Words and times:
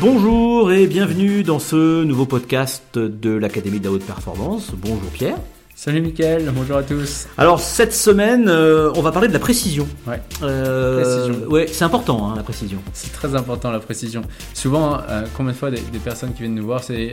Bonjour 0.00 0.72
et 0.72 0.86
bienvenue 0.86 1.42
dans 1.42 1.58
ce 1.58 2.04
nouveau 2.04 2.24
podcast 2.24 2.98
de 2.98 3.30
l'Académie 3.32 3.80
de 3.80 3.84
la 3.84 3.90
Haute 3.90 4.06
Performance. 4.06 4.72
Bonjour 4.74 5.10
Pierre. 5.12 5.36
Salut 5.74 6.00
Mickaël, 6.00 6.50
bonjour 6.54 6.78
à 6.78 6.82
tous. 6.82 7.28
Alors 7.36 7.60
cette 7.60 7.92
semaine, 7.92 8.48
euh, 8.48 8.90
on 8.96 9.02
va 9.02 9.12
parler 9.12 9.28
de 9.28 9.34
la 9.34 9.38
précision. 9.38 9.86
Ouais. 10.06 10.22
Euh, 10.42 11.02
Précision. 11.02 11.48
Ouais, 11.50 11.66
c'est 11.70 11.84
important 11.84 12.30
hein, 12.30 12.34
la 12.34 12.42
précision. 12.42 12.78
C'est 12.94 13.12
très 13.12 13.34
important 13.34 13.70
la 13.70 13.78
précision. 13.78 14.22
Souvent, 14.54 15.00
euh, 15.06 15.26
combien 15.36 15.52
de 15.52 15.56
fois 15.58 15.70
des, 15.70 15.82
des 15.82 15.98
personnes 15.98 16.32
qui 16.32 16.40
viennent 16.40 16.54
nous 16.54 16.64
voir, 16.64 16.82
c'est 16.82 17.10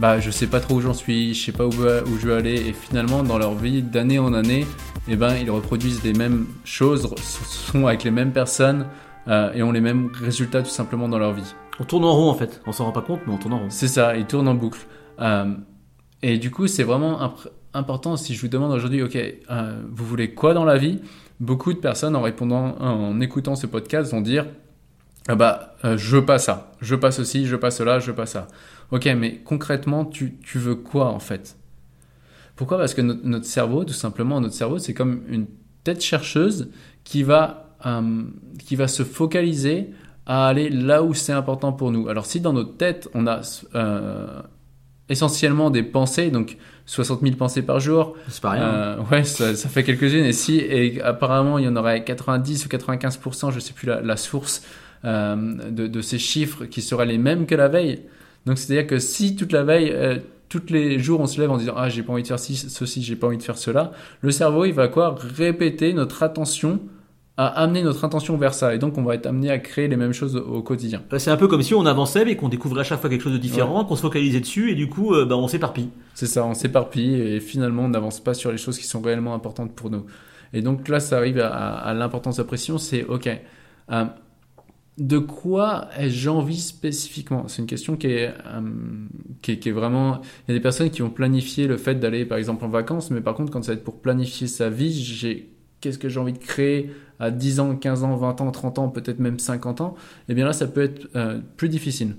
bah 0.00 0.18
je 0.18 0.32
sais 0.32 0.48
pas 0.48 0.58
trop 0.58 0.74
où 0.74 0.80
j'en 0.80 0.92
suis, 0.92 1.34
je 1.34 1.44
sais 1.44 1.52
pas 1.52 1.66
où, 1.66 1.70
où 1.70 2.18
je 2.20 2.26
veux 2.26 2.34
aller, 2.34 2.54
et 2.54 2.72
finalement 2.72 3.22
dans 3.22 3.38
leur 3.38 3.54
vie 3.54 3.82
d'année 3.82 4.18
en 4.18 4.34
année, 4.34 4.66
eh 5.08 5.14
ben 5.14 5.36
ils 5.36 5.52
reproduisent 5.52 6.02
les 6.02 6.14
mêmes 6.14 6.46
choses, 6.64 7.08
sont 7.22 7.86
avec 7.86 8.02
les 8.02 8.10
mêmes 8.10 8.32
personnes 8.32 8.86
et 9.54 9.62
ont 9.62 9.72
les 9.72 9.80
mêmes 9.80 10.10
résultats 10.20 10.62
tout 10.62 10.70
simplement 10.70 11.08
dans 11.08 11.18
leur 11.18 11.32
vie. 11.32 11.54
On 11.78 11.84
tourne 11.84 12.04
en 12.04 12.12
rond 12.14 12.30
en 12.30 12.34
fait. 12.34 12.60
On 12.66 12.72
s'en 12.72 12.84
rend 12.84 12.92
pas 12.92 13.02
compte, 13.02 13.20
mais 13.26 13.32
on 13.32 13.38
tourne 13.38 13.54
en 13.54 13.58
rond. 13.60 13.70
C'est 13.70 13.88
ça, 13.88 14.16
ils 14.16 14.26
tournent 14.26 14.48
en 14.48 14.54
boucle. 14.54 14.86
Euh, 15.20 15.54
et 16.22 16.38
du 16.38 16.50
coup, 16.50 16.66
c'est 16.66 16.82
vraiment 16.82 17.20
imp- 17.20 17.50
important 17.74 18.16
si 18.16 18.34
je 18.34 18.40
vous 18.40 18.48
demande 18.48 18.72
aujourd'hui, 18.72 19.02
ok, 19.02 19.16
euh, 19.16 19.82
vous 19.90 20.04
voulez 20.04 20.32
quoi 20.34 20.54
dans 20.54 20.64
la 20.64 20.78
vie? 20.78 21.00
Beaucoup 21.40 21.72
de 21.74 21.78
personnes 21.78 22.16
en 22.16 22.22
répondant, 22.22 22.76
en 22.80 23.20
écoutant 23.20 23.56
ce 23.56 23.66
podcast 23.66 24.10
vont 24.12 24.22
dire, 24.22 24.46
ah 25.28 25.34
bah, 25.34 25.76
euh, 25.84 25.98
je 25.98 26.16
veux 26.16 26.24
pas 26.24 26.38
ça, 26.38 26.72
je 26.80 26.94
veux 26.94 27.00
pas 27.00 27.10
ceci, 27.10 27.44
je 27.44 27.52
veux 27.52 27.60
pas 27.60 27.70
cela, 27.70 27.98
je 27.98 28.06
veux 28.06 28.14
pas 28.14 28.26
ça. 28.26 28.48
Ok, 28.90 29.04
mais 29.16 29.38
concrètement, 29.44 30.04
tu, 30.04 30.38
tu 30.38 30.58
veux 30.58 30.76
quoi 30.76 31.08
en 31.08 31.18
fait? 31.18 31.58
Pourquoi? 32.54 32.78
Parce 32.78 32.94
que 32.94 33.02
notre, 33.02 33.44
cerveau, 33.44 33.84
tout 33.84 33.92
simplement, 33.92 34.40
notre 34.40 34.54
cerveau, 34.54 34.78
c'est 34.78 34.94
comme 34.94 35.22
une 35.28 35.46
tête 35.84 36.02
chercheuse 36.02 36.70
qui 37.04 37.22
va, 37.22 37.76
qui 38.64 38.76
va 38.76 38.88
se 38.88 39.02
focaliser 39.02 39.90
à 40.26 40.48
aller 40.48 40.68
là 40.70 41.02
où 41.02 41.14
c'est 41.14 41.32
important 41.32 41.72
pour 41.72 41.90
nous. 41.92 42.08
Alors 42.08 42.26
si 42.26 42.40
dans 42.40 42.52
notre 42.52 42.76
tête, 42.76 43.08
on 43.14 43.26
a 43.26 43.40
euh, 43.74 44.26
essentiellement 45.08 45.70
des 45.70 45.82
pensées, 45.82 46.30
donc 46.30 46.56
60 46.86 47.20
000 47.22 47.36
pensées 47.36 47.62
par 47.62 47.80
jour, 47.80 48.16
C'est 48.28 48.40
pas 48.42 48.50
rien. 48.50 48.62
euh, 48.62 48.96
ouais, 49.10 49.24
ça, 49.24 49.54
ça 49.54 49.68
fait 49.68 49.84
quelques-unes. 49.84 50.24
Et 50.24 50.32
si, 50.32 50.58
et 50.58 51.00
apparemment, 51.02 51.58
il 51.58 51.64
y 51.64 51.68
en 51.68 51.76
aurait 51.76 52.04
90 52.04 52.66
ou 52.66 52.68
95%, 52.68 53.52
je 53.52 53.60
sais 53.60 53.72
plus 53.72 53.86
la, 53.86 54.00
la 54.00 54.16
source 54.16 54.62
euh, 55.04 55.36
de, 55.70 55.86
de 55.86 56.00
ces 56.00 56.18
chiffres 56.18 56.64
qui 56.64 56.82
seraient 56.82 57.06
les 57.06 57.18
mêmes 57.18 57.46
que 57.46 57.54
la 57.54 57.68
veille. 57.68 58.02
Donc, 58.46 58.58
c'est-à-dire 58.58 58.86
que 58.86 58.98
si 58.98 59.34
toute 59.36 59.52
la 59.52 59.62
veille, 59.64 59.90
euh, 59.92 60.18
tous 60.48 60.62
les 60.70 60.98
jours, 61.00 61.20
on 61.20 61.26
se 61.26 61.40
lève 61.40 61.50
en 61.50 61.56
disant 61.56 61.74
ah 61.76 61.88
j'ai 61.88 62.02
pas 62.04 62.12
envie 62.12 62.22
de 62.22 62.28
faire 62.28 62.38
ci, 62.38 62.54
ceci, 62.56 63.02
j'ai 63.02 63.16
pas 63.16 63.26
envie 63.26 63.36
de 63.38 63.42
faire 63.42 63.58
cela, 63.58 63.90
le 64.20 64.30
cerveau 64.30 64.64
il 64.64 64.72
va 64.72 64.86
quoi? 64.86 65.16
Répéter 65.36 65.92
notre 65.92 66.22
attention 66.22 66.80
à 67.36 67.46
amener 67.48 67.82
notre 67.82 68.04
attention 68.04 68.36
vers 68.38 68.54
ça. 68.54 68.74
Et 68.74 68.78
donc, 68.78 68.96
on 68.96 69.02
va 69.02 69.14
être 69.14 69.26
amené 69.26 69.50
à 69.50 69.58
créer 69.58 69.88
les 69.88 69.96
mêmes 69.96 70.14
choses 70.14 70.36
au, 70.36 70.40
au 70.40 70.62
quotidien. 70.62 71.02
Euh, 71.12 71.18
C'est 71.18 71.30
un 71.30 71.36
peu 71.36 71.48
comme 71.48 71.62
si 71.62 71.74
on 71.74 71.84
avançait 71.84 72.24
mais 72.24 72.36
qu'on 72.36 72.48
découvrait 72.48 72.80
à 72.80 72.84
chaque 72.84 73.00
fois 73.00 73.10
quelque 73.10 73.22
chose 73.22 73.34
de 73.34 73.38
différent, 73.38 73.84
qu'on 73.84 73.96
se 73.96 74.02
focalisait 74.02 74.40
dessus 74.40 74.70
et 74.70 74.74
du 74.74 74.88
coup, 74.88 75.14
euh, 75.14 75.26
bah, 75.26 75.36
on 75.36 75.48
s'éparpille. 75.48 75.90
C'est 76.14 76.26
ça, 76.26 76.46
on 76.46 76.54
s'éparpille 76.54 77.14
et 77.14 77.40
finalement 77.40 77.84
on 77.84 77.88
n'avance 77.90 78.20
pas 78.20 78.32
sur 78.32 78.50
les 78.50 78.58
choses 78.58 78.78
qui 78.78 78.86
sont 78.86 79.02
réellement 79.02 79.34
importantes 79.34 79.74
pour 79.74 79.90
nous. 79.90 80.06
Et 80.54 80.62
donc 80.62 80.88
là, 80.88 81.00
ça 81.00 81.18
arrive 81.18 81.38
à, 81.40 81.48
à 81.48 81.92
l'importance 81.92 82.36
de 82.36 82.42
la 82.42 82.46
pression, 82.46 82.78
c'est 82.78 83.04
ok, 83.04 83.28
euh, 83.92 84.04
de 84.96 85.18
quoi 85.18 85.88
ai-je 85.98 86.30
envie 86.30 86.58
spécifiquement? 86.58 87.48
C'est 87.48 87.60
une 87.60 87.68
question 87.68 87.96
qui 87.96 88.06
est, 88.06 88.28
euh, 88.28 88.60
qui 89.42 89.52
est, 89.52 89.58
qui 89.58 89.68
est 89.68 89.72
vraiment... 89.72 90.22
Il 90.48 90.52
y 90.52 90.54
a 90.54 90.58
des 90.58 90.62
personnes 90.62 90.88
qui 90.88 91.02
ont 91.02 91.10
planifié 91.10 91.66
le 91.66 91.76
fait 91.76 91.96
d'aller 91.96 92.24
par 92.24 92.38
exemple 92.38 92.64
en 92.64 92.68
vacances, 92.68 93.10
mais 93.10 93.20
par 93.20 93.34
contre 93.34 93.52
quand 93.52 93.62
ça 93.62 93.72
va 93.72 93.76
être 93.76 93.84
pour 93.84 94.00
planifier 94.00 94.46
sa 94.46 94.70
vie, 94.70 94.92
j'ai 94.92 95.50
qu'est-ce 95.80 95.98
que 95.98 96.08
j'ai 96.08 96.20
envie 96.20 96.32
de 96.32 96.38
créer 96.38 96.90
à 97.20 97.30
10 97.30 97.60
ans, 97.60 97.76
15 97.76 98.04
ans, 98.04 98.16
20 98.16 98.40
ans, 98.40 98.50
30 98.50 98.78
ans, 98.78 98.88
peut-être 98.88 99.18
même 99.20 99.38
50 99.38 99.80
ans, 99.80 99.94
et 100.28 100.34
bien 100.34 100.44
là 100.44 100.52
ça 100.52 100.66
peut 100.66 100.82
être 100.82 101.08
euh, 101.16 101.38
plus 101.56 101.68
difficile. 101.68 102.16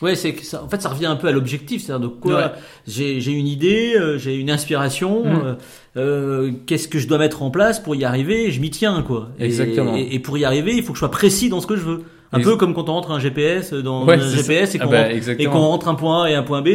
Ouais, 0.00 0.16
c'est 0.16 0.32
que 0.32 0.44
ça, 0.44 0.64
en 0.64 0.68
fait, 0.68 0.82
ça 0.82 0.88
revient 0.88 1.06
un 1.06 1.14
peu 1.14 1.28
à 1.28 1.32
l'objectif, 1.32 1.82
c'est-à-dire 1.84 2.08
de 2.08 2.12
quoi 2.12 2.36
Ouais. 2.36 2.50
j'ai 2.88 3.30
une 3.30 3.46
idée, 3.46 3.94
euh, 3.96 4.18
j'ai 4.18 4.34
une 4.34 4.50
inspiration, 4.50 5.24
Mhm. 5.24 5.56
euh, 5.96 6.50
qu'est-ce 6.66 6.88
que 6.88 6.98
je 6.98 7.06
dois 7.06 7.18
mettre 7.18 7.42
en 7.44 7.52
place 7.52 7.78
pour 7.78 7.94
y 7.94 8.04
arriver, 8.04 8.50
je 8.50 8.60
m'y 8.60 8.70
tiens, 8.70 9.02
quoi. 9.06 9.28
Et- 9.38 9.44
Exactement. 9.44 9.94
Et, 9.94 10.08
et 10.14 10.18
pour 10.18 10.36
y 10.38 10.44
arriver, 10.44 10.72
il 10.74 10.82
faut 10.82 10.88
que 10.92 10.96
je 10.96 11.00
sois 11.00 11.10
précis 11.12 11.48
dans 11.50 11.60
ce 11.60 11.68
que 11.68 11.76
je 11.76 11.82
veux. 11.82 12.02
Un 12.32 12.40
peu 12.40 12.56
comme 12.56 12.72
quand 12.74 12.88
on 12.88 12.94
rentre 12.94 13.10
un 13.12 13.20
GPS 13.20 13.74
dans 13.74 14.04
Ouais, 14.06 14.14
un 14.18 14.28
GPS 14.28 14.74
et 14.74 14.78
ça. 14.78 14.84
qu'on 14.84 14.90
Ah 14.90 15.02
bah, 15.02 15.08
rentre, 15.14 15.40
et 15.40 15.44
qu'on 15.44 15.58
rentre 15.60 15.86
un 15.88 15.94
point 15.94 16.24
A 16.24 16.30
et 16.30 16.34
un 16.34 16.42
point 16.42 16.62
B. 16.62 16.68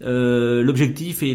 Euh, 0.00 0.62
l'objectif 0.62 1.22
est 1.24 1.34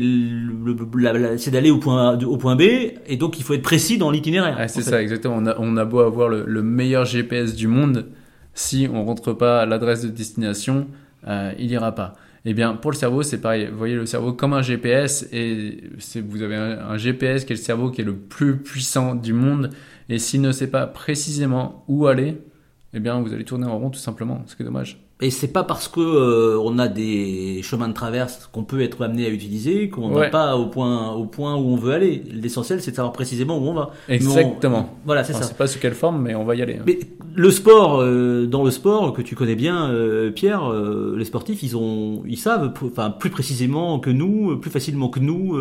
c'est 1.38 1.52
d'aller 1.52 1.70
au 1.70 1.80
point 1.80 2.12
A- 2.18 2.24
au 2.26 2.38
point 2.38 2.56
B 2.56 2.62
et 2.62 3.18
donc 3.18 3.38
il 3.38 3.44
faut 3.44 3.54
être 3.54 3.62
précis 3.62 3.98
dans 3.98 4.10
l'itinéraire. 4.10 4.56
Ah, 4.58 4.68
c'est 4.68 4.82
ça, 4.82 5.02
exactement. 5.02 5.36
On 5.38 5.46
a, 5.48 5.56
on 5.60 5.76
a 5.78 5.86
beau 5.86 6.00
avoir 6.00 6.30
le, 6.30 6.46
le 6.48 6.64
meilleur 6.64 7.04
GPS 7.06 7.56
du 7.56 7.68
monde, 7.68 8.06
si 8.54 8.88
on 8.92 9.04
rentre 9.04 9.34
pas 9.34 9.62
à 9.62 9.66
l'adresse 9.66 10.04
de 10.04 10.10
destination, 10.10 10.88
euh, 11.28 11.52
il 11.60 11.72
ira 11.72 11.94
pas. 11.94 12.14
Eh 12.46 12.54
bien, 12.54 12.74
pour 12.76 12.92
le 12.92 12.98
cerveau, 12.98 13.24
c'est 13.24 13.40
pareil. 13.40 13.68
Vous 13.72 13.78
voyez 13.78 13.96
le 13.96 14.06
cerveau 14.06 14.34
comme 14.34 14.54
un 14.54 14.62
GPS, 14.62 15.28
et 15.32 15.82
c'est, 16.00 16.20
vous 16.22 16.42
avez 16.42 16.56
un, 16.56 16.80
un 16.90 16.98
GPS 16.98 17.46
qui 17.46 17.54
est 17.54 17.56
le 17.56 17.62
cerveau 17.62 17.90
qui 17.90 18.02
est 18.02 18.06
le 18.06 18.16
plus 18.16 18.58
puissant 18.58 19.16
du 19.16 19.32
monde, 19.34 19.70
et 20.10 20.20
s'il 20.20 20.42
ne 20.42 20.52
sait 20.52 20.68
pas 20.68 20.86
précisément 20.86 21.86
où 21.88 22.06
aller, 22.08 22.38
eh 22.94 23.00
bien, 23.00 23.20
vous 23.22 23.34
allez 23.34 23.46
tourner 23.46 23.66
en 23.66 23.78
rond 23.80 23.90
tout 23.90 24.00
simplement, 24.00 24.44
ce 24.46 24.56
qui 24.58 24.62
est 24.62 24.66
dommage. 24.66 25.02
Et 25.26 25.30
c'est 25.30 25.48
pas 25.48 25.64
parce 25.64 25.88
que 25.88 26.02
euh, 26.02 26.60
on 26.62 26.78
a 26.80 26.88
des 26.90 27.62
chemins 27.64 27.88
de 27.88 27.94
traverse 27.94 28.50
qu'on 28.52 28.64
peut 28.64 28.82
être 28.82 29.04
amené 29.06 29.26
à 29.26 29.30
utiliser 29.30 29.90
qu'on 29.90 30.14
Ouais. 30.14 30.30
pas 30.30 30.58
au 30.58 30.66
point 30.68 31.12
au 31.14 31.26
point 31.26 31.56
où 31.56 31.60
on 31.70 31.76
veut 31.78 31.94
aller. 31.94 32.24
L'essentiel 32.32 32.82
c'est 32.82 32.92
de 32.92 32.96
savoir 32.98 33.14
précisément 33.14 33.58
où 33.58 33.62
on 33.68 33.74
va. 33.74 33.92
Mais 34.10 34.16
on- 34.16 34.16
Exactement. 34.16 34.90
Voilà, 35.06 35.24
c'est 35.24 35.32
ça. 35.34 35.44
sait 35.44 35.54
pas 35.54 35.68
sous 35.68 35.80
quelle 35.80 35.94
forme, 35.94 36.22
mais 36.22 36.36
on 36.36 36.44
va 36.44 36.56
y 36.56 36.62
aller. 36.62 36.76
hein. 36.76 36.84
Mais 36.86 37.00
le 37.36 37.52
sport, 37.52 38.02
euh, 38.02 38.46
dans 38.48 38.64
le 38.64 38.72
sport 38.72 39.14
que 39.14 39.22
tu 39.22 39.36
connais 39.36 39.56
bien, 39.56 39.90
euh, 39.90 40.30
Pierre, 40.30 40.70
les 41.16 41.26
sportifs, 41.26 41.64
ils 41.64 41.78
ont, 41.78 42.22
ils 42.28 42.38
savent, 42.38 42.74
enfin 42.86 43.10
plus 43.10 43.30
précisément 43.30 44.00
que 44.00 44.10
nous, 44.10 44.58
plus 44.58 44.72
facilement 44.72 45.08
que 45.10 45.20
nous, 45.22 45.58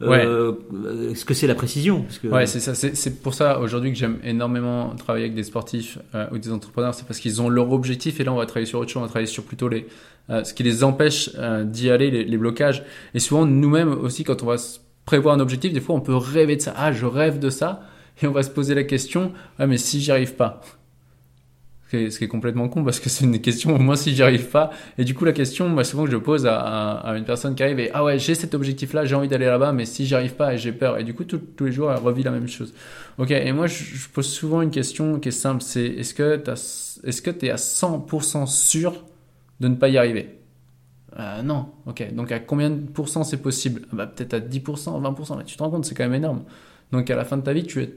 Ouais. 0.00 0.24
euh, 0.24 0.52
euh, 0.72 1.14
ce 1.14 1.24
que 1.24 1.34
c'est 1.34 1.46
la 1.46 1.54
précision. 1.54 2.02
Parce 2.02 2.18
que, 2.18 2.28
Ouais, 2.28 2.46
c'est 2.46 2.60
ça. 2.60 2.74
C'est 2.74 3.22
pour 3.22 3.34
ça 3.34 3.58
aujourd'hui 3.58 3.92
que 3.92 3.98
j'aime 3.98 4.18
énormément 4.22 4.94
travailler 4.96 5.24
avec 5.24 5.34
des 5.34 5.42
sportifs 5.42 5.98
euh, 6.14 6.26
ou 6.32 6.38
des 6.38 6.52
entrepreneurs. 6.52 6.94
C'est 6.94 7.06
parce 7.06 7.18
qu'ils 7.18 7.42
ont 7.42 7.48
leur 7.48 7.72
objectif 7.72 8.20
et 8.20 8.24
là 8.24 8.32
on 8.32 8.36
va 8.36 8.46
travailler 8.46 8.66
sur 8.66 8.78
autre 8.78 8.90
chose. 8.90 9.00
On 9.00 9.04
va 9.04 9.08
travailler 9.08 9.26
sur 9.26 9.44
plutôt 9.44 9.68
les 9.68 9.86
euh, 10.30 10.44
ce 10.44 10.52
qui 10.54 10.62
les 10.62 10.84
empêche 10.84 11.30
d'y 11.64 11.90
aller, 11.90 12.10
les, 12.10 12.24
les 12.24 12.36
blocages. 12.36 12.84
Et 13.14 13.18
souvent 13.18 13.46
nous-mêmes 13.46 13.92
aussi 13.92 14.24
quand 14.24 14.42
on 14.42 14.46
va 14.46 14.56
prévoir 15.04 15.34
un 15.34 15.40
objectif, 15.40 15.72
des 15.72 15.80
fois 15.80 15.94
on 15.96 16.00
peut 16.00 16.14
rêver 16.16 16.56
de 16.56 16.60
ça. 16.62 16.74
Ah, 16.76 16.92
je 16.92 17.06
rêve 17.06 17.38
de 17.38 17.50
ça. 17.50 17.82
Et 18.22 18.26
on 18.26 18.32
va 18.32 18.42
se 18.42 18.50
poser 18.50 18.74
la 18.74 18.84
question. 18.84 19.32
Ah, 19.58 19.66
mais 19.66 19.78
si 19.78 20.00
j'y 20.00 20.10
arrive 20.10 20.34
pas? 20.34 20.60
Ce 21.90 22.18
qui 22.18 22.24
est- 22.24 22.28
complètement 22.28 22.68
con 22.68 22.84
parce 22.84 23.00
que 23.00 23.08
c'est 23.08 23.24
une 23.24 23.40
question, 23.40 23.78
moi 23.78 23.96
si 23.96 24.14
j'y 24.14 24.22
arrive 24.22 24.48
pas. 24.50 24.70
Et 24.98 25.04
du 25.04 25.14
coup, 25.14 25.24
la 25.24 25.32
question, 25.32 25.68
moi 25.68 25.84
souvent 25.84 26.04
que 26.04 26.10
je 26.10 26.16
pose 26.18 26.46
à, 26.46 26.58
à- 26.60 27.16
une 27.16 27.24
personne 27.24 27.54
qui 27.54 27.62
arrive 27.62 27.80
et 27.80 27.90
ah 27.94 28.04
ouais, 28.04 28.18
j'ai 28.18 28.34
cet 28.34 28.54
objectif-là, 28.54 29.04
j'ai 29.06 29.14
envie 29.14 29.28
d'aller 29.28 29.46
là-bas, 29.46 29.72
mais 29.72 29.86
si 29.86 30.04
j'y 30.06 30.14
arrive 30.14 30.34
pas 30.34 30.52
et 30.54 30.58
j'ai 30.58 30.72
peur. 30.72 30.98
Et 30.98 31.04
du 31.04 31.14
coup, 31.14 31.24
tout- 31.24 31.38
tous 31.56 31.64
les 31.64 31.72
jours, 31.72 31.90
elle 31.90 31.98
revit 31.98 32.22
la 32.22 32.30
même 32.30 32.46
chose. 32.48 32.74
Ok, 33.18 33.30
et 33.30 33.52
moi 33.52 33.66
je, 33.66 33.84
pose 34.12 34.26
souvent 34.28 34.60
une 34.62 34.70
question 34.70 35.18
qui 35.18 35.28
est 35.30 35.32
simple 35.32 35.62
c'est 35.62 35.84
est-ce 35.86 36.14
que 36.14 36.42
est-ce 37.04 37.22
que 37.22 37.30
es 37.46 37.50
à 37.50 37.56
100% 37.56 38.46
sûr 38.46 39.04
de 39.60 39.68
ne 39.68 39.74
pas 39.74 39.88
y 39.88 39.98
arriver? 39.98 40.38
Euh, 41.18 41.42
Non, 41.42 41.70
ok. 41.86 42.14
Donc 42.14 42.32
à 42.32 42.38
combien 42.40 42.70
de 42.70 42.80
pourcents 42.86 43.24
c'est 43.24 43.38
possible? 43.42 43.82
Ah 43.92 43.96
bah, 43.96 44.06
Peut-être 44.06 44.34
à 44.34 44.40
10%, 44.40 45.00
20%, 45.00 45.36
mais 45.36 45.44
tu 45.44 45.56
te 45.56 45.62
rends 45.62 45.70
compte, 45.70 45.84
c'est 45.84 45.94
quand 45.94 46.04
même 46.04 46.14
énorme. 46.14 46.44
Donc 46.92 47.10
à 47.10 47.16
la 47.16 47.24
fin 47.24 47.36
de 47.36 47.42
ta 47.42 47.52
vie, 47.52 47.64
tu 47.64 47.82
es 47.82 47.94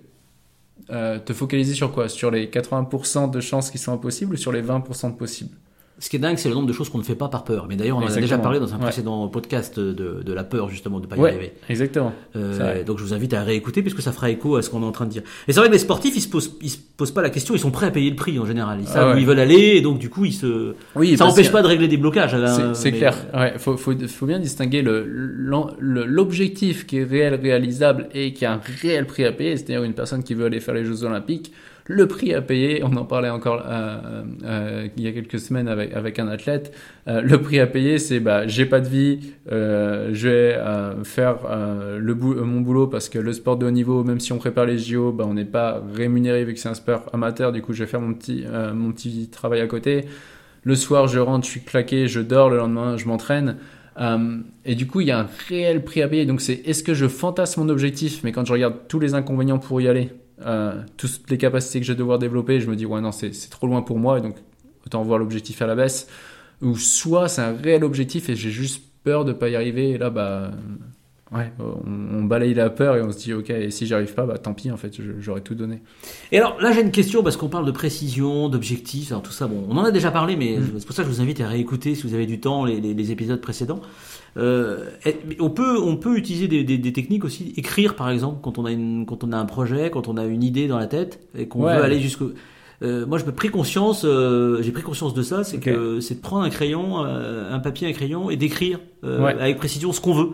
euh, 0.90 1.20
te 1.20 1.34
focaliser 1.34 1.74
sur 1.74 1.92
quoi? 1.92 2.09
Sur 2.09 2.32
les 2.32 2.48
80% 2.48 3.32
de 3.32 3.40
chances 3.40 3.70
qui 3.70 3.78
sont 3.78 3.94
impossibles 3.94 4.34
ou 4.34 4.38
sur 4.38 4.52
les 4.52 4.62
20% 4.62 5.12
de 5.12 5.18
possibles? 5.18 5.56
Ce 6.04 6.10
qui 6.10 6.16
est 6.16 6.20
dingue, 6.20 6.38
c'est 6.38 6.50
le 6.50 6.56
nombre 6.56 6.68
de 6.68 6.74
choses 6.74 6.90
qu'on 6.90 6.98
ne 6.98 7.04
fait 7.04 7.14
pas 7.16 7.28
par 7.30 7.44
peur. 7.44 7.68
Mais 7.70 7.76
d'ailleurs, 7.76 7.98
on 7.98 8.02
en 8.02 8.08
a 8.08 8.16
déjà 8.16 8.40
parlé 8.40 8.60
dans 8.60 8.74
un 8.74 8.78
Ouais. 8.78 8.84
précédent 8.86 9.28
podcast 9.28 9.80
de, 9.80 9.94
de 10.26 10.34
la 10.34 10.44
peur 10.44 10.68
justement 10.68 11.00
de 11.00 11.06
pas 11.06 11.16
y 11.16 11.20
Ouais, 11.20 11.30
arriver. 11.30 11.54
exactement. 11.70 12.12
Euh, 12.36 12.84
donc 12.84 12.98
je 12.98 13.04
vous 13.04 13.14
invite 13.14 13.34
à 13.36 13.44
réécouter 13.44 13.84
puisque 13.84 14.02
ça 14.02 14.12
fera 14.12 14.32
écho 14.32 14.56
à 14.56 14.64
ce 14.64 14.72
qu'on 14.72 14.82
est 14.82 14.86
en 14.86 14.92
train 14.92 15.06
de 15.06 15.12
dire. 15.12 15.22
Et 15.48 15.54
c'est 15.54 15.60
vrai 15.60 15.68
que 15.70 15.74
les 15.74 15.80
sportifs, 15.80 16.16
ils 16.18 16.22
se 16.22 16.28
posent, 16.28 16.58
ils 16.62 16.72
se 16.72 16.80
posent 16.98 17.12
pas 17.12 17.22
la 17.22 17.30
question, 17.30 17.54
ils 17.54 17.60
sont 17.60 17.70
prêts 17.70 17.86
à 17.86 17.92
payer 17.92 18.10
le 18.10 18.16
prix 18.16 18.40
en 18.40 18.46
général. 18.46 18.80
Ils 18.82 18.88
Ah 18.90 18.94
savent 18.94 19.10
ouais. 19.10 19.16
où 19.16 19.18
ils 19.20 19.28
veulent 19.28 19.40
aller 19.40 19.76
et 19.78 19.82
donc 19.82 20.00
du 20.00 20.10
coup 20.10 20.26
ils 20.26 20.34
se. 20.34 20.74
Oui, 20.96 21.16
ça 21.16 21.26
n'empêche 21.26 21.52
pas 21.52 21.62
de 21.62 21.68
régler 21.68 21.88
des 21.88 21.98
blocages. 21.98 22.36
C'est- 22.74 22.92
mais- 22.92 22.97
clair. 22.97 23.16
Ouais, 23.36 23.54
faut, 23.59 23.78
faut, 23.78 23.94
faut 24.08 24.26
bien 24.26 24.40
distinguer 24.40 24.82
l'objectif 25.80 26.86
qui 26.88 26.97
est 26.97 27.04
réel, 27.04 27.36
réalisable 27.36 28.09
et 28.14 28.34
qui 28.34 28.46
a 28.46 28.54
un 28.54 28.62
réel 28.82 29.06
prix 29.06 29.26
à 29.26 29.32
payer. 29.32 29.58
C'est-à-dire 29.58 29.84
une 29.84 29.94
personne 29.94 30.24
qui 30.24 30.34
veut 30.34 30.46
aller 30.46 30.59
faire 30.59 30.74
les 30.74 30.86
Jeux 30.86 31.04
Olympiques. 31.04 31.52
Le 31.86 32.08
prix 32.08 32.34
à 32.34 32.42
payer, 32.42 32.84
on 32.84 32.96
en 32.96 33.06
parlait 33.06 33.30
encore 33.30 33.64
euh, 33.68 34.24
euh, 34.46 34.88
il 34.96 35.04
y 35.04 35.08
a 35.08 35.12
quelques 35.12 35.40
semaines 35.40 35.68
avec, 35.68 35.94
avec 35.94 36.20
un 36.20 36.28
athlète. 36.28 36.74
Euh, 37.08 37.22
le 37.22 37.42
prix 37.42 37.60
à 37.60 37.68
payer, 37.68 37.98
c'est 37.98 38.20
bah 38.20 38.46
j'ai 38.48 38.66
pas 38.66 38.80
de 38.80 38.88
vie, 38.88 39.34
euh, 39.52 40.10
je 40.14 40.28
vais 40.30 40.56
euh, 40.56 41.04
faire 41.04 41.40
euh, 41.50 41.98
le 41.98 42.14
bou- 42.14 42.34
euh, 42.34 42.44
mon 42.44 42.62
boulot 42.62 42.88
parce 42.88 43.10
que 43.10 43.18
le 43.20 43.34
sport 43.34 43.58
de 43.58 43.66
haut 43.66 43.72
niveau, 43.72 44.04
même 44.04 44.20
si 44.20 44.32
on 44.32 44.38
prépare 44.38 44.66
les 44.66 44.78
JO, 44.78 45.12
bah 45.12 45.26
on 45.28 45.34
n'est 45.34 45.44
pas 45.44 45.82
rémunéré 45.96 46.46
vu 46.46 46.54
que 46.54 46.60
c'est 46.60 46.70
un 46.70 46.76
sport 46.76 47.10
amateur. 47.14 47.52
Du 47.52 47.62
coup, 47.62 47.74
je 47.74 47.84
vais 47.84 47.90
faire 47.90 48.02
mon 48.02 48.14
petit 48.14 48.44
euh, 48.48 48.74
mon 48.74 48.92
petit 48.92 49.28
travail 49.30 49.60
à 49.62 49.68
côté. 49.68 50.06
Le 50.64 50.76
soir, 50.76 51.08
je 51.08 51.18
rentre, 51.20 51.46
je 51.46 51.52
suis 51.52 51.62
claqué, 51.62 52.08
je 52.08 52.20
dors. 52.22 52.50
Le 52.52 52.58
lendemain, 52.58 52.96
je 52.96 53.08
m'entraîne. 53.08 53.58
Euh, 54.00 54.38
et 54.66 54.76
du 54.76 54.86
coup, 54.88 55.02
il 55.02 55.08
y 55.08 55.12
a 55.12 55.20
un 55.20 55.28
réel 55.50 55.84
prix 55.84 56.02
à 56.04 56.08
payer. 56.08 56.26
Donc, 56.28 56.40
c'est 56.42 56.54
est-ce 56.66 56.84
que 56.84 56.94
je 56.94 57.08
fantasme 57.08 57.62
mon 57.62 57.70
objectif, 57.70 58.24
mais 58.24 58.32
quand 58.32 58.46
je 58.46 58.54
regarde 58.54 58.76
tous 58.88 59.00
les 59.00 59.16
inconvénients 59.16 59.58
pour 59.60 59.82
y 59.82 59.88
aller, 59.88 60.10
euh, 60.46 60.82
toutes 60.97 61.29
les 61.29 61.38
capacités 61.38 61.79
que 61.79 61.85
je 61.85 61.93
vais 61.93 61.97
devoir 61.97 62.20
développer, 62.20 62.59
je 62.59 62.70
me 62.70 62.76
dis, 62.76 62.85
ouais, 62.85 63.02
non, 63.02 63.11
c'est 63.11 63.32
trop 63.49 63.67
loin 63.67 63.82
pour 63.82 63.99
moi. 63.99 64.17
Et 64.20 64.22
donc, 64.22 64.35
autant 64.85 65.03
voir 65.03 65.20
l'objectif 65.20 65.61
à 65.61 65.67
la 65.67 65.76
baisse. 65.76 66.08
Ou 66.61 66.76
soit 66.76 67.28
c'est 67.28 67.41
un 67.41 67.55
réel 67.55 67.84
objectif 67.84 68.29
et 68.29 68.35
j'ai 68.35 68.52
juste 68.52 68.84
peur 69.03 69.26
de 69.26 69.34
pas 69.34 69.49
y 69.49 69.55
arriver. 69.55 69.91
Et 69.91 69.97
là, 69.97 70.09
bah, 70.09 70.52
ouais, 71.34 71.52
on, 71.60 72.18
on, 72.20 72.24
balaye 72.24 72.54
la 72.54 72.70
peur 72.70 72.96
et 72.96 73.02
on 73.02 73.12
se 73.12 73.18
dit, 73.18 73.34
ok, 73.34 73.50
et 73.50 73.72
si 73.72 73.86
j'arrive 73.86 74.14
pas, 74.14 74.26
bah 74.26 74.38
tant 74.38 74.54
pis, 74.54 74.72
en 74.72 74.78
fait, 74.78 74.94
j'aurais 75.20 75.42
tout 75.42 75.56
donné. 75.56 75.82
Et 76.32 76.38
alors 76.38 76.60
là, 76.62 76.72
j'ai 76.72 76.82
une 76.82 76.92
question 76.92 77.24
parce 77.24 77.38
qu'on 77.38 77.50
parle 77.50 77.66
de 77.66 77.72
précision, 77.72 78.50
d'objectif, 78.50 79.14
tout 79.24 79.32
ça. 79.32 79.48
Bon, 79.48 79.66
on 79.70 79.78
en 79.78 79.84
a 79.84 79.92
déjà 79.92 80.12
parlé, 80.12 80.36
mais 80.36 80.58
mm. 80.58 80.80
c'est 80.80 80.86
pour 80.86 80.96
ça 80.96 81.04
que 81.04 81.10
je 81.10 81.16
vous 81.16 81.22
invite 81.22 81.42
à 81.42 81.48
réécouter 81.48 81.96
si 81.96 82.08
vous 82.08 82.14
avez 82.14 82.26
du 82.26 82.40
temps 82.40 82.66
les, 82.66 82.82
les, 82.82 82.94
les 82.94 83.12
épisodes 83.12 83.42
précédents. 83.42 83.82
Euh, 84.38 84.86
on 85.40 85.50
peut 85.50 85.78
on 85.78 85.98
peut 85.98 86.18
utiliser 86.18 86.48
des, 86.48 86.64
des, 86.64 86.78
des, 86.78 86.94
techniques 86.94 87.26
aussi, 87.26 87.54
écrire 87.58 87.98
par 87.98 88.10
exemple 88.10 88.40
quand 88.42 88.58
on 88.60 88.66
a 88.66 88.72
une 88.72 89.06
quand 89.06 89.26
on 89.26 89.34
a 89.34 89.38
un 89.38 89.44
projet, 89.46 89.90
quand 89.90 90.08
on 90.08 90.16
a 90.16 90.24
une 90.24 90.42
idée 90.42 90.70
dans 90.70 90.78
la 90.80 90.88
tête 90.88 91.20
et 91.38 91.48
qu'on 91.50 91.66
Ouais. 91.66 91.76
veut 91.76 91.84
aller 91.84 92.00
jusqu'au 92.00 92.32
euh, 92.84 93.06
moi, 93.06 93.20
je 93.20 93.26
me 93.26 93.32
pris 93.32 93.50
conscience, 93.50 94.04
euh, 94.06 94.62
j'ai 94.64 94.72
pris 94.72 94.82
conscience 94.82 95.14
de 95.14 95.22
ça, 95.22 95.44
c'est 95.44 95.60
que 95.60 96.00
c'est 96.00 96.16
de 96.16 96.20
prendre 96.22 96.44
un 96.44 96.50
crayon, 96.50 97.06
euh, 97.06 97.54
un 97.54 97.60
papier, 97.60 97.88
un 97.88 97.92
crayon 97.92 98.30
et 98.32 98.38
d'écrire 98.38 98.80
euh, 99.04 99.22
Ouais. 99.24 99.36
avec 99.40 99.58
précision 99.58 99.92
ce 99.94 100.02
qu'on 100.02 100.14
veut. 100.14 100.30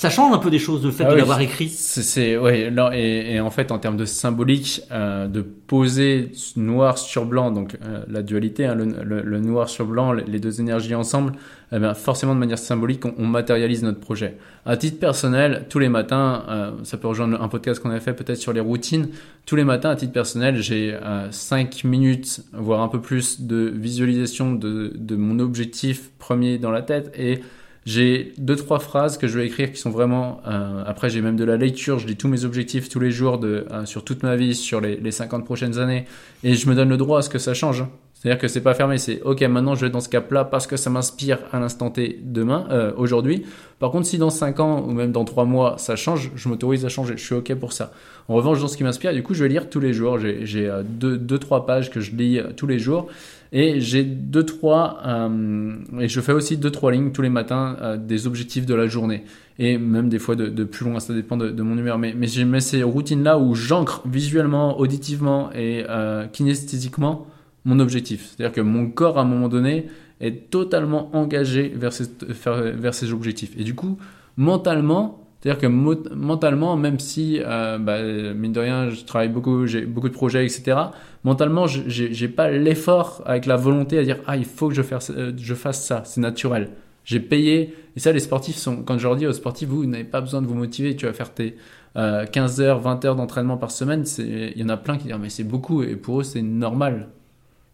Ça 0.00 0.10
change 0.10 0.32
un 0.32 0.38
peu 0.38 0.48
des 0.48 0.60
choses, 0.60 0.84
le 0.84 0.92
fait 0.92 1.02
Ah 1.02 1.08
de 1.08 1.14
oui. 1.14 1.18
l'avoir 1.18 1.40
écrit. 1.40 1.68
C'est, 1.68 2.38
ouais, 2.38 2.70
là, 2.70 2.92
et, 2.94 3.34
et 3.34 3.40
en 3.40 3.50
fait, 3.50 3.72
en 3.72 3.80
termes 3.80 3.96
de 3.96 4.04
symbolique, 4.04 4.82
euh, 4.92 5.26
de 5.26 5.40
poser 5.42 6.30
noir 6.54 6.98
sur 6.98 7.24
blanc, 7.26 7.50
donc 7.50 7.76
euh, 7.84 8.04
la 8.08 8.22
dualité, 8.22 8.64
hein, 8.66 8.76
le, 8.76 8.84
le- 9.02 9.22
le 9.22 9.40
noir 9.40 9.68
sur 9.68 9.86
blanc, 9.86 10.12
les 10.12 10.38
deux 10.38 10.60
énergies 10.60 10.94
ensemble, 10.94 11.32
eh 11.72 11.80
ben, 11.80 11.94
forcément 11.94 12.32
de 12.36 12.38
manière 12.38 12.58
symbolique, 12.58 13.04
on, 13.06 13.14
on 13.18 13.26
matérialise 13.26 13.82
notre 13.82 13.98
projet. 13.98 14.36
À 14.64 14.76
titre 14.76 15.00
personnel, 15.00 15.66
tous 15.68 15.80
les 15.80 15.88
matins, 15.88 16.44
euh, 16.48 16.70
ça 16.84 16.96
peut 16.96 17.08
rejoindre 17.08 17.42
un 17.42 17.48
podcast 17.48 17.82
qu'on 17.82 17.90
avait 17.90 17.98
fait 17.98 18.14
peut-être 18.14 18.38
sur 18.38 18.52
les 18.52 18.60
routines, 18.60 19.08
tous 19.46 19.56
les 19.56 19.64
matins, 19.64 19.90
à 19.90 19.96
titre 19.96 20.12
personnel, 20.12 20.62
j'ai 20.62 20.96
5 21.32 21.82
minutes, 21.82 22.42
voire 22.52 22.82
un 22.82 22.88
peu 22.88 23.00
plus 23.00 23.40
de 23.40 23.72
visualisation 23.74 24.52
de, 24.52 24.92
de 24.94 25.16
mon 25.16 25.40
objectif 25.40 26.10
premier 26.20 26.58
dans 26.58 26.70
la 26.70 26.82
tête 26.82 27.12
et 27.18 27.40
j'ai 27.88 28.34
deux 28.36 28.54
trois 28.54 28.80
phrases 28.80 29.16
que 29.16 29.26
je 29.26 29.38
vais 29.38 29.46
écrire 29.46 29.72
qui 29.72 29.78
sont 29.80 29.88
vraiment. 29.88 30.42
euh, 30.46 30.84
après, 30.86 31.08
j'ai 31.08 31.22
même 31.22 31.36
de 31.36 31.44
la 31.44 31.56
lecture. 31.56 31.98
Je 31.98 32.06
lis 32.06 32.16
tous 32.16 32.28
mes 32.28 32.44
objectifs 32.44 32.90
tous 32.90 33.00
les 33.00 33.10
jours 33.10 33.38
de 33.38 33.66
euh, 33.70 33.86
sur 33.86 34.04
toute 34.04 34.22
ma 34.22 34.36
vie, 34.36 34.54
sur 34.54 34.82
les, 34.82 34.96
les 34.96 35.10
50 35.10 35.46
prochaines 35.46 35.78
années, 35.78 36.04
et 36.44 36.52
je 36.52 36.68
me 36.68 36.74
donne 36.74 36.90
le 36.90 36.98
droit 36.98 37.20
à 37.20 37.22
ce 37.22 37.30
que 37.30 37.38
ça 37.38 37.54
change. 37.54 37.84
C'est-à-dire 38.20 38.40
que 38.40 38.48
c'est 38.48 38.62
pas 38.62 38.74
fermé. 38.74 38.98
C'est 38.98 39.22
ok. 39.22 39.42
Maintenant, 39.42 39.74
je 39.74 39.86
vais 39.86 39.90
dans 39.90 40.00
ce 40.00 40.08
cap-là 40.08 40.44
parce 40.44 40.66
que 40.66 40.76
ça 40.76 40.90
m'inspire 40.90 41.38
à 41.52 41.60
l'instant 41.60 41.90
T 41.90 42.18
demain, 42.22 42.66
euh, 42.70 42.92
aujourd'hui. 42.96 43.44
Par 43.78 43.92
contre, 43.92 44.06
si 44.06 44.18
dans 44.18 44.30
5 44.30 44.58
ans 44.58 44.84
ou 44.84 44.90
même 44.90 45.12
dans 45.12 45.24
3 45.24 45.44
mois 45.44 45.76
ça 45.78 45.94
change, 45.94 46.32
je 46.34 46.48
m'autorise 46.48 46.84
à 46.84 46.88
changer. 46.88 47.14
Je 47.16 47.24
suis 47.24 47.34
ok 47.36 47.54
pour 47.54 47.72
ça. 47.72 47.92
En 48.26 48.34
revanche, 48.34 48.60
dans 48.60 48.66
ce 48.66 48.76
qui 48.76 48.82
m'inspire, 48.82 49.12
du 49.12 49.22
coup, 49.22 49.34
je 49.34 49.44
vais 49.44 49.48
lire 49.48 49.70
tous 49.70 49.78
les 49.78 49.92
jours. 49.92 50.18
J'ai 50.18 50.44
j'ai, 50.46 50.68
euh, 50.68 50.82
deux, 50.84 51.16
deux 51.16 51.38
pages 51.38 51.90
que 51.90 52.00
je 52.00 52.10
lis 52.10 52.38
euh, 52.38 52.48
tous 52.56 52.66
les 52.66 52.80
jours. 52.80 53.08
Et 53.52 53.80
j'ai 53.80 54.04
deux 54.04 54.44
trois 54.44 55.00
euh, 55.06 55.76
et 56.00 56.08
je 56.08 56.20
fais 56.20 56.32
aussi 56.32 56.58
deux 56.58 56.70
trois 56.70 56.92
lignes 56.92 57.12
tous 57.12 57.22
les 57.22 57.30
matins 57.30 57.76
euh, 57.80 57.96
des 57.96 58.26
objectifs 58.26 58.66
de 58.66 58.74
la 58.74 58.88
journée 58.88 59.24
et 59.58 59.78
même 59.78 60.10
des 60.10 60.18
fois 60.18 60.36
de, 60.36 60.64
plus 60.64 60.84
loin 60.84 61.00
ça 61.00 61.14
dépend 61.14 61.38
de, 61.38 61.62
mon 61.62 61.78
humeur 61.78 61.98
mais 61.98 62.14
mais 62.14 62.26
j'ai 62.26 62.46
ces 62.60 62.82
routines 62.82 63.24
là 63.24 63.38
où 63.38 63.54
j'ancre 63.54 64.02
visuellement 64.06 64.78
auditivement 64.78 65.50
et 65.54 65.84
kinesthésiquement 66.32 67.26
mon 67.64 67.78
objectif 67.80 68.34
c'est 68.36 68.44
à 68.44 68.48
dire 68.48 68.54
que 68.54 68.60
mon 68.60 68.90
corps 68.90 69.18
à 69.18 69.22
un 69.22 69.24
moment 69.24 69.48
donné 69.48 69.86
est 70.20 70.50
totalement 70.50 71.14
engagé 71.14 71.68
vers 71.74 71.92
ces, 71.92 72.06
vers, 72.20 72.94
objectifs 73.12 73.52
et 73.58 73.64
du 73.64 73.74
coup 73.74 73.98
mentalement 74.36 75.28
c'est-à-dire 75.40 75.60
que 75.60 75.66
mentalement, 75.68 76.76
même 76.76 76.98
si, 76.98 77.40
euh, 77.44 77.78
bah, 77.78 78.02
mine 78.02 78.52
de 78.52 78.58
rien, 78.58 78.90
je 78.90 79.04
travaille 79.04 79.28
beaucoup, 79.28 79.66
j'ai 79.66 79.82
beaucoup 79.82 80.08
de 80.08 80.14
projets, 80.14 80.44
etc. 80.44 80.76
Mentalement, 81.22 81.68
je- 81.68 81.82
j'ai 81.88 82.28
pas 82.28 82.50
l'effort 82.50 83.22
avec 83.24 83.46
la 83.46 83.54
volonté 83.56 83.98
à 83.98 84.02
dire 84.02 84.18
ah 84.26 84.36
il 84.36 84.44
faut 84.44 84.68
que 84.68 84.74
je 84.74 84.82
fasse, 84.82 85.10
euh, 85.10 85.32
je 85.36 85.54
fasse 85.54 85.84
ça, 85.84 86.02
c'est 86.04 86.20
naturel. 86.20 86.70
J'ai 87.04 87.20
payé 87.20 87.74
et 87.96 88.00
ça 88.00 88.12
les 88.12 88.18
sportifs 88.20 88.56
sont 88.56 88.82
quand 88.82 88.98
je 88.98 89.04
leur 89.06 89.16
dis 89.16 89.26
aux 89.26 89.32
sportifs 89.32 89.68
vous, 89.68 89.86
n'avez 89.86 90.04
pas 90.04 90.20
besoin 90.20 90.42
de 90.42 90.46
vous 90.46 90.54
motiver, 90.54 90.96
tu 90.96 91.06
vas 91.06 91.12
faire 91.12 91.32
tes 91.32 91.56
euh, 91.96 92.26
15 92.26 92.60
heures, 92.60 92.80
20 92.80 93.04
heures 93.04 93.16
d'entraînement 93.16 93.56
par 93.56 93.70
semaine, 93.70 94.04
il 94.18 94.58
y 94.58 94.64
en 94.64 94.68
a 94.68 94.76
plein 94.76 94.98
qui 94.98 95.04
disent 95.04 95.16
mais 95.20 95.30
c'est 95.30 95.44
beaucoup 95.44 95.82
et 95.82 95.96
pour 95.96 96.20
eux 96.20 96.24
c'est 96.24 96.42
normal. 96.42 97.08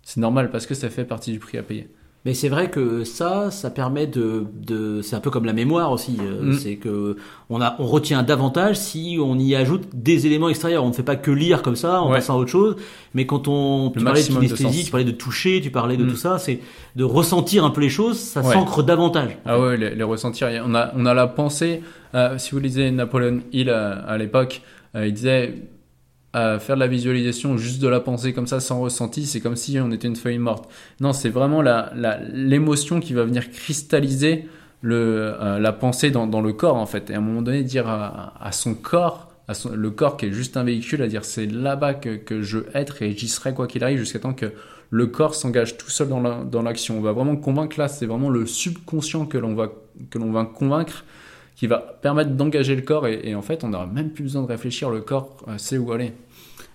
C'est 0.04 0.20
normal 0.20 0.50
parce 0.50 0.66
que 0.66 0.74
ça 0.74 0.90
fait 0.90 1.04
partie 1.04 1.32
du 1.32 1.38
prix 1.38 1.58
à 1.58 1.62
payer. 1.62 1.88
Mais 2.26 2.32
c'est 2.32 2.48
vrai 2.48 2.70
que 2.70 3.04
ça, 3.04 3.50
ça 3.50 3.68
permet 3.68 4.06
de, 4.06 4.46
de 4.66 5.02
c'est 5.02 5.14
un 5.14 5.20
peu 5.20 5.28
comme 5.30 5.44
la 5.44 5.52
mémoire 5.52 5.92
aussi. 5.92 6.16
euh, 6.22 6.52
Mm. 6.52 6.52
C'est 6.54 6.76
que 6.76 7.16
on 7.50 7.60
a, 7.60 7.76
on 7.78 7.84
retient 7.84 8.22
davantage 8.22 8.76
si 8.76 9.18
on 9.22 9.38
y 9.38 9.54
ajoute 9.54 9.82
des 9.92 10.26
éléments 10.26 10.48
extérieurs. 10.48 10.84
On 10.84 10.88
ne 10.88 10.94
fait 10.94 11.02
pas 11.02 11.16
que 11.16 11.30
lire 11.30 11.60
comme 11.60 11.76
ça 11.76 12.00
en 12.00 12.08
Ouais. 12.08 12.14
passant 12.16 12.36
à 12.36 12.38
autre 12.38 12.50
chose. 12.50 12.76
Mais 13.12 13.26
quand 13.26 13.46
on, 13.46 13.90
tu 13.90 14.02
parlais 14.02 14.22
de 14.22 14.26
kinesthésie, 14.28 14.84
tu 14.86 14.90
parlais 14.90 15.04
de 15.04 15.10
toucher, 15.10 15.60
tu 15.62 15.70
parlais 15.70 15.98
de 15.98 16.04
Mm. 16.04 16.08
tout 16.10 16.16
ça, 16.16 16.38
c'est 16.38 16.60
de 16.96 17.04
ressentir 17.04 17.62
un 17.62 17.70
peu 17.70 17.82
les 17.82 17.90
choses. 17.90 18.18
Ça 18.18 18.40
Ouais. 18.40 18.54
s'ancre 18.54 18.82
davantage. 18.82 19.36
Ah 19.44 19.60
ouais, 19.60 19.76
les, 19.76 19.94
les 19.94 20.02
ressentir. 20.04 20.48
On 20.66 20.74
a, 20.74 20.92
on 20.96 21.04
a 21.04 21.12
la 21.12 21.26
pensée. 21.26 21.82
euh, 22.14 22.38
si 22.38 22.52
vous 22.52 22.58
lisez 22.58 22.90
Napoleon 22.90 23.40
Hill 23.52 23.68
à, 23.68 23.90
à 23.98 24.16
l'époque, 24.16 24.62
euh, 24.94 25.06
il 25.06 25.12
disait 25.12 25.54
euh, 26.34 26.58
faire 26.58 26.76
de 26.76 26.80
la 26.80 26.86
visualisation 26.88 27.56
juste 27.56 27.80
de 27.80 27.88
la 27.88 28.00
pensée 28.00 28.32
comme 28.32 28.46
ça 28.46 28.60
sans 28.60 28.80
ressenti, 28.80 29.26
c'est 29.26 29.40
comme 29.40 29.56
si 29.56 29.78
on 29.80 29.90
était 29.92 30.08
une 30.08 30.16
feuille 30.16 30.38
morte. 30.38 30.68
Non, 31.00 31.12
c'est 31.12 31.28
vraiment 31.28 31.62
la, 31.62 31.92
la, 31.94 32.18
l'émotion 32.32 33.00
qui 33.00 33.12
va 33.14 33.24
venir 33.24 33.50
cristalliser 33.50 34.46
le, 34.82 35.34
euh, 35.40 35.58
la 35.58 35.72
pensée 35.72 36.10
dans, 36.10 36.26
dans 36.26 36.40
le 36.40 36.52
corps 36.52 36.76
en 36.76 36.86
fait. 36.86 37.10
Et 37.10 37.14
à 37.14 37.18
un 37.18 37.20
moment 37.20 37.42
donné, 37.42 37.62
dire 37.62 37.88
à, 37.88 38.34
à 38.44 38.52
son 38.52 38.74
corps, 38.74 39.30
à 39.48 39.54
son, 39.54 39.70
le 39.74 39.90
corps 39.90 40.16
qui 40.16 40.26
est 40.26 40.32
juste 40.32 40.56
un 40.56 40.64
véhicule, 40.64 41.02
à 41.02 41.06
dire 41.06 41.24
c'est 41.24 41.46
là-bas 41.46 41.94
que, 41.94 42.16
que 42.16 42.42
je 42.42 42.58
veux 42.58 42.66
être 42.74 43.02
et 43.02 43.16
j'y 43.16 43.28
serai 43.28 43.54
quoi 43.54 43.66
qu'il 43.66 43.84
arrive 43.84 43.98
jusqu'à 43.98 44.18
temps 44.18 44.34
que 44.34 44.52
le 44.90 45.06
corps 45.06 45.34
s'engage 45.34 45.76
tout 45.76 45.90
seul 45.90 46.08
dans 46.08 46.20
la- 46.20 46.44
dans 46.44 46.62
l'action. 46.62 46.98
On 46.98 47.00
va 47.00 47.12
vraiment 47.12 47.36
convaincre 47.36 47.78
là, 47.78 47.88
c'est 47.88 48.06
vraiment 48.06 48.30
le 48.30 48.46
subconscient 48.46 49.26
que 49.26 49.38
l'on 49.38 49.54
va, 49.54 49.68
que 50.10 50.18
l'on 50.18 50.30
va 50.32 50.44
convaincre 50.44 51.04
qui 51.56 51.66
va 51.66 51.78
permettre 51.78 52.30
d'engager 52.30 52.74
le 52.74 52.82
corps 52.82 53.06
et, 53.06 53.20
et 53.24 53.34
en 53.34 53.42
fait 53.42 53.64
on 53.64 53.68
n'aura 53.68 53.86
même 53.86 54.10
plus 54.10 54.24
besoin 54.24 54.42
de 54.42 54.48
réfléchir, 54.48 54.90
le 54.90 55.00
corps 55.00 55.36
euh, 55.48 55.58
sait 55.58 55.78
où 55.78 55.92
aller. 55.92 56.12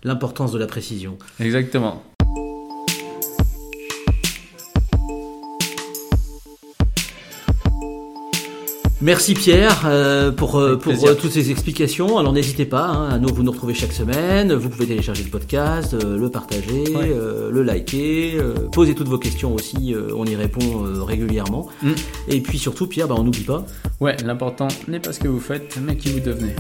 L'importance 0.04 0.54
de 0.54 0.60
la 0.60 0.68
précision. 0.68 1.18
Exactement. 1.40 2.04
Merci 9.01 9.34
Pierre 9.34 9.84
euh, 9.86 10.30
pour, 10.31 10.60
euh, 10.60 10.75
pour 10.75 10.92
euh, 11.07 11.13
toutes 11.16 11.31
ces 11.31 11.51
explications. 11.51 12.18
Alors 12.18 12.34
n'hésitez 12.34 12.66
pas, 12.66 12.86
hein, 12.86 13.10
à 13.10 13.18
nous 13.18 13.34
vous 13.34 13.44
nous 13.44 13.51
retrouvez 13.51 13.74
chaque 13.74 13.94
semaine. 13.94 14.51
Vous 14.54 14.68
pouvez 14.68 14.88
télécharger 14.88 15.24
le 15.24 15.30
podcast, 15.30 15.94
euh, 15.94 16.18
le 16.18 16.30
partager, 16.30 16.84
Ouais. 16.94 17.10
euh, 17.10 17.50
le 17.50 17.63
liker, 17.63 18.34
euh, 18.38 18.54
poser 18.74 18.96
toutes 18.96 19.07
vos 19.07 19.18
questions 19.18 19.56
aussi. 19.56 19.94
euh, 19.94 20.10
on 20.18 20.25
y 20.25 20.36
répond 20.36 20.83
euh, 20.85 21.02
régulièrement. 21.02 21.68
Mm. 21.81 21.92
Et 22.28 22.42
puis 22.42 22.57
surtout 22.57 22.88
Pierre, 22.88 23.07
bah, 23.07 23.16
on 23.18 23.23
n'oublie 23.23 23.45
pas. 23.45 23.66
Ouais, 24.02 24.18
l'important 24.26 24.68
n'est 24.90 25.00
pas 25.00 25.14
ce 25.14 25.19
que 25.21 25.30
vous 25.30 25.40
faites, 25.40 25.78
mais 25.81 25.95
qui 25.95 26.09
vous 26.09 26.19
devenez. 26.19 26.56